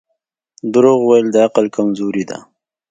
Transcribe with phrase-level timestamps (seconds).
[0.73, 2.37] •دروغ ویل د عقل کمزوري ده.